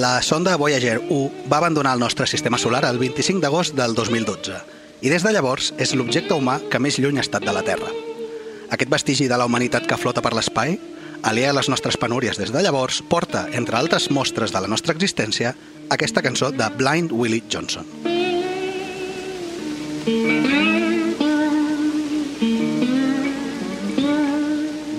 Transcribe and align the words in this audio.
La 0.00 0.22
sonda 0.22 0.56
Voyager 0.56 0.98
1 1.10 1.48
va 1.52 1.58
abandonar 1.58 1.92
el 1.92 2.00
nostre 2.00 2.26
sistema 2.26 2.56
solar 2.56 2.86
el 2.88 2.96
25 2.98 3.42
d'agost 3.42 3.74
del 3.76 3.92
2012 3.92 4.54
i 5.04 5.10
des 5.12 5.26
de 5.26 5.32
llavors 5.34 5.74
és 5.76 5.92
l'objecte 5.92 6.38
humà 6.38 6.54
que 6.72 6.80
més 6.80 6.96
lluny 6.96 7.20
ha 7.20 7.24
estat 7.26 7.44
de 7.44 7.52
la 7.52 7.60
Terra. 7.66 7.90
Aquest 8.72 8.88
vestigi 8.88 9.28
de 9.28 9.36
la 9.36 9.44
humanitat 9.44 9.84
que 9.84 10.00
flota 10.00 10.24
per 10.24 10.32
l'espai, 10.32 10.78
aliè 11.20 11.50
a 11.50 11.52
les 11.52 11.68
nostres 11.68 12.00
penúries 12.00 12.40
des 12.40 12.48
de 12.48 12.64
llavors, 12.64 13.02
porta, 13.12 13.44
entre 13.52 13.76
altres 13.76 14.08
mostres 14.08 14.56
de 14.56 14.64
la 14.64 14.72
nostra 14.72 14.96
existència, 14.96 15.52
aquesta 15.92 16.24
cançó 16.24 16.48
de 16.48 16.72
Blind 16.80 17.12
Willie 17.12 17.44
Johnson. 17.52 17.84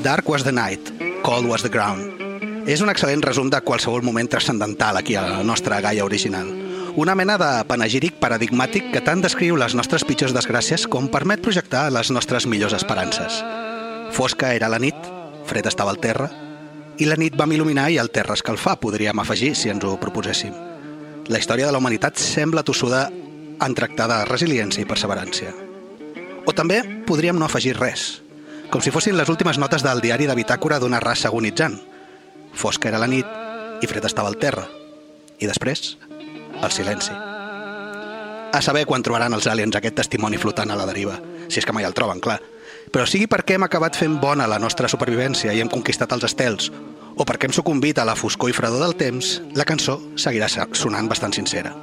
Dark 0.06 0.30
was 0.30 0.44
the 0.44 0.54
night, 0.54 0.94
cold 1.24 1.50
was 1.50 1.64
the 1.64 1.74
ground. 1.74 2.21
És 2.70 2.82
un 2.84 2.92
excel·lent 2.92 3.24
resum 3.26 3.50
de 3.50 3.62
qualsevol 3.66 4.04
moment 4.06 4.28
transcendental 4.30 4.98
aquí 4.98 5.16
a 5.16 5.24
la 5.26 5.44
nostra 5.44 5.80
Gaia 5.82 6.06
original. 6.06 6.50
Una 6.96 7.16
mena 7.16 7.38
de 7.40 7.50
panegíric 7.66 8.20
paradigmàtic 8.20 8.92
que 8.94 9.02
tant 9.02 9.24
descriu 9.24 9.56
les 9.58 9.74
nostres 9.74 10.04
pitjors 10.06 10.36
desgràcies 10.36 10.86
com 10.92 11.08
permet 11.10 11.42
projectar 11.42 11.88
les 11.90 12.12
nostres 12.12 12.46
millors 12.46 12.76
esperances. 12.78 13.40
Fosca 14.12 14.54
era 14.54 14.70
la 14.70 14.80
nit, 14.80 14.96
fred 15.48 15.66
estava 15.66 15.94
al 15.96 16.02
terra, 16.04 16.28
i 17.00 17.08
la 17.08 17.18
nit 17.18 17.38
vam 17.40 17.52
il·luminar 17.56 17.88
i 17.90 17.98
el 17.98 18.12
terra 18.14 18.36
escalfar, 18.38 18.78
podríem 18.78 19.20
afegir 19.24 19.56
si 19.56 19.72
ens 19.72 19.86
ho 19.88 19.96
proposéssim. 20.00 20.54
La 21.32 21.40
història 21.40 21.66
de 21.66 21.72
la 21.74 21.80
humanitat 21.80 22.20
sembla 22.20 22.66
tossuda 22.68 23.08
en 23.12 23.78
tractar 23.78 24.10
de 24.12 24.20
resiliència 24.30 24.84
i 24.84 24.90
perseverància. 24.90 25.54
O 26.46 26.54
també 26.54 26.82
podríem 27.08 27.40
no 27.40 27.48
afegir 27.48 27.78
res, 27.80 28.22
com 28.70 28.84
si 28.84 28.94
fossin 28.94 29.18
les 29.18 29.30
últimes 29.30 29.58
notes 29.58 29.82
del 29.86 30.02
diari 30.04 30.28
de 30.30 30.36
bitàcora 30.38 30.80
d'una 30.80 31.02
raça 31.02 31.30
agonitzant. 31.30 31.80
Fosca 32.54 32.90
era 32.90 33.00
la 33.02 33.10
nit 33.10 33.26
i 33.82 33.90
fred 33.90 34.06
estava 34.06 34.30
al 34.30 34.38
terra. 34.42 34.68
I 35.42 35.50
després, 35.50 35.96
el 36.62 36.72
silenci. 36.72 37.14
A 38.52 38.60
saber 38.62 38.86
quan 38.86 39.04
trobaran 39.04 39.34
els 39.34 39.48
aliens 39.48 39.78
aquest 39.80 39.96
testimoni 40.02 40.38
flotant 40.38 40.72
a 40.72 40.78
la 40.78 40.86
deriva, 40.90 41.18
si 41.48 41.62
és 41.62 41.66
que 41.66 41.74
mai 41.74 41.88
el 41.88 41.96
troben, 41.98 42.20
clar. 42.20 42.42
Però 42.92 43.06
sigui 43.08 43.30
perquè 43.32 43.56
hem 43.56 43.66
acabat 43.68 43.96
fent 43.96 44.20
bona 44.20 44.50
la 44.52 44.60
nostra 44.60 44.90
supervivència 44.92 45.54
i 45.56 45.62
hem 45.64 45.72
conquistat 45.72 46.12
els 46.12 46.28
estels, 46.28 46.68
o 47.16 47.26
perquè 47.28 47.48
hem 47.48 47.56
sucumbit 47.56 48.00
a 48.00 48.06
la 48.08 48.18
foscor 48.20 48.52
i 48.52 48.56
fredor 48.56 48.84
del 48.84 48.98
temps, 49.00 49.38
la 49.56 49.68
cançó 49.68 50.00
seguirà 50.20 50.52
sonant 50.52 51.08
bastant 51.08 51.34
sincera. 51.34 51.74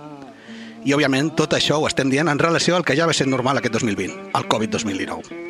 I, 0.85 0.95
òbviament, 0.95 1.35
tot 1.37 1.57
això 1.57 1.81
ho 1.81 1.89
estem 1.89 2.13
dient 2.13 2.29
en 2.29 2.39
relació 2.39 2.77
al 2.77 2.85
que 2.85 2.97
ja 2.97 3.09
va 3.09 3.17
ser 3.17 3.27
normal 3.27 3.59
aquest 3.59 3.81
2020, 3.81 4.33
el 4.39 4.49
Covid-2019. 4.53 5.48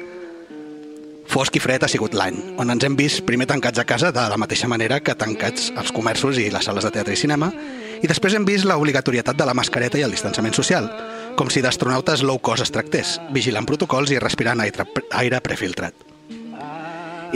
Fosc 1.28 1.58
i 1.58 1.60
fred 1.60 1.82
ha 1.84 1.88
sigut 1.92 2.14
l'any, 2.16 2.38
on 2.56 2.72
ens 2.72 2.86
hem 2.86 2.94
vist 2.96 3.20
primer 3.28 3.44
tancats 3.50 3.82
a 3.82 3.84
casa 3.84 4.08
de 4.16 4.22
la 4.32 4.38
mateixa 4.40 4.68
manera 4.72 4.96
que 5.04 5.12
tancats 5.12 5.68
els 5.76 5.92
comerços 5.92 6.38
i 6.40 6.46
les 6.48 6.64
sales 6.64 6.86
de 6.86 6.92
teatre 6.94 7.12
i 7.12 7.20
cinema, 7.20 7.50
i 8.00 8.08
després 8.08 8.32
hem 8.32 8.46
vist 8.48 8.64
l'obligatorietat 8.64 9.36
de 9.36 9.44
la 9.44 9.54
mascareta 9.58 10.00
i 10.00 10.06
el 10.06 10.14
distanciament 10.16 10.56
social, 10.56 10.88
com 11.36 11.52
si 11.52 11.60
d'astronautes 11.60 12.24
low 12.24 12.40
cost 12.40 12.64
es 12.64 12.72
tractés, 12.72 13.18
vigilant 13.36 13.68
protocols 13.68 14.14
i 14.14 14.22
respirant 14.24 14.64
aire, 14.64 14.88
aire 15.20 15.42
prefiltrat. 15.44 15.92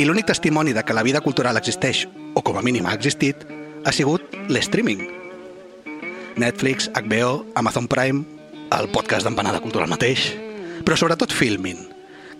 I 0.00 0.08
l'únic 0.08 0.30
testimoni 0.32 0.72
de 0.72 0.88
que 0.88 0.96
la 0.96 1.04
vida 1.04 1.20
cultural 1.20 1.60
existeix, 1.60 2.06
o 2.32 2.40
com 2.40 2.56
a 2.56 2.64
mínim 2.64 2.88
ha 2.88 2.96
existit, 2.96 3.44
ha 3.84 3.92
sigut 3.92 4.24
l'streaming. 4.48 5.04
Netflix, 6.40 6.88
HBO, 6.96 7.42
Amazon 7.60 7.92
Prime, 7.92 8.24
el 8.72 8.88
podcast 8.88 9.28
d'Empanada 9.28 9.60
Cultural 9.60 9.92
mateix, 9.92 10.30
però 10.80 10.96
sobretot 10.96 11.34
Filmin, 11.36 11.91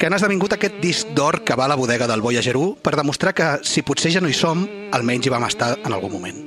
que 0.03 0.09
han 0.11 0.17
esdevingut 0.17 0.51
aquest 0.57 0.81
disc 0.83 1.11
d'or 1.15 1.45
que 1.47 1.55
va 1.55 1.69
a 1.69 1.71
la 1.71 1.77
bodega 1.79 2.09
del 2.11 2.25
Voyager 2.25 2.57
1 2.59 2.81
per 2.83 2.97
demostrar 2.99 3.31
que, 3.39 3.45
si 3.63 3.85
potser 3.87 4.11
ja 4.11 4.19
no 4.19 4.27
hi 4.27 4.35
som, 4.35 4.65
almenys 4.91 5.29
hi 5.29 5.31
vam 5.31 5.47
estar 5.47 5.77
en 5.77 5.95
algun 5.95 6.11
moment. 6.11 6.41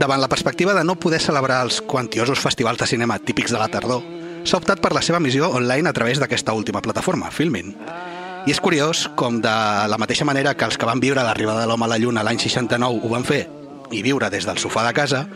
Davant 0.00 0.22
la 0.22 0.30
perspectiva 0.32 0.72
de 0.72 0.84
no 0.88 0.94
poder 0.96 1.20
celebrar 1.20 1.58
els 1.66 1.82
quantiosos 1.84 2.40
festivals 2.40 2.80
de 2.80 2.88
cinema 2.88 3.18
típics 3.20 3.52
de 3.52 3.60
la 3.60 3.68
tardor, 3.68 4.00
s'ha 4.48 4.56
optat 4.56 4.80
per 4.80 4.94
la 4.96 5.04
seva 5.04 5.20
missió 5.20 5.52
online 5.60 5.92
a 5.92 5.92
través 5.92 6.16
d'aquesta 6.16 6.56
última 6.56 6.80
plataforma, 6.80 7.28
Filmin. 7.28 7.76
I 8.48 8.56
és 8.56 8.64
curiós 8.64 9.10
com 9.12 9.42
de 9.44 9.52
la 9.84 10.00
mateixa 10.00 10.24
manera 10.24 10.56
que 10.56 10.64
els 10.64 10.80
que 10.80 10.88
van 10.88 11.04
viure 11.04 11.20
l'arribada 11.20 11.66
de 11.66 11.68
l'home 11.68 11.84
a 11.84 11.92
la 11.92 12.00
Lluna 12.00 12.24
l'any 12.24 12.40
69 12.40 13.04
ho 13.04 13.12
van 13.12 13.28
fer 13.28 13.42
i 13.92 14.00
viure 14.00 14.32
des 14.32 14.48
del 14.48 14.56
sofà 14.56 14.88
de 14.88 14.96
casa, 14.96 15.26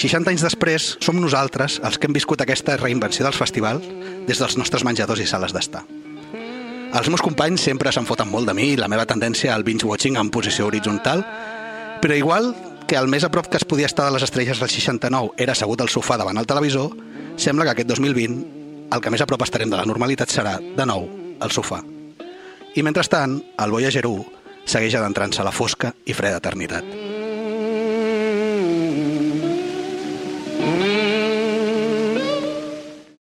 60 0.00 0.32
anys 0.32 0.48
després 0.48 0.94
som 1.04 1.20
nosaltres 1.20 1.82
els 1.84 2.00
que 2.00 2.08
hem 2.08 2.16
viscut 2.16 2.40
aquesta 2.40 2.80
reinvenció 2.80 3.28
dels 3.28 3.36
festivals 3.36 3.84
des 4.24 4.40
dels 4.40 4.56
nostres 4.56 4.88
menjadors 4.88 5.20
i 5.20 5.28
sales 5.28 5.52
d'estar. 5.52 5.84
Els 6.90 7.06
meus 7.06 7.22
companys 7.22 7.62
sempre 7.62 7.92
se'n 7.94 8.06
foten 8.06 8.26
molt 8.26 8.48
de 8.50 8.54
mi 8.56 8.72
i 8.72 8.78
la 8.78 8.88
meva 8.90 9.04
tendència 9.06 9.52
al 9.54 9.62
binge-watching 9.62 10.16
en 10.18 10.30
posició 10.34 10.66
horitzontal, 10.66 11.22
però 12.02 12.16
igual 12.18 12.50
que 12.90 12.98
el 12.98 13.06
més 13.06 13.22
a 13.22 13.30
prop 13.30 13.46
que 13.46 13.60
es 13.60 13.64
podia 13.64 13.86
estar 13.86 14.08
de 14.08 14.14
les 14.16 14.24
estrelles 14.26 14.58
del 14.58 14.72
69 14.72 15.38
era 15.38 15.54
assegut 15.54 15.84
al 15.84 15.92
sofà 15.92 16.18
davant 16.18 16.40
el 16.42 16.48
televisor, 16.50 16.90
sembla 17.38 17.68
que 17.68 17.76
aquest 17.76 17.92
2020 17.92 18.90
el 18.90 19.04
que 19.04 19.14
més 19.14 19.22
a 19.22 19.28
prop 19.30 19.46
estarem 19.46 19.70
de 19.70 19.78
la 19.78 19.86
normalitat 19.86 20.34
serà, 20.34 20.56
de 20.58 20.88
nou, 20.90 21.06
el 21.38 21.54
sofà. 21.54 21.78
I 22.74 22.82
mentrestant, 22.82 23.38
el 23.62 23.70
Voyager 23.70 24.06
1 24.10 24.66
segueix 24.66 24.98
adentrant-se 24.98 25.44
a 25.44 25.46
la 25.46 25.54
fosca 25.54 25.94
i 26.10 26.18
freda 26.18 26.42
eternitat. 26.42 27.09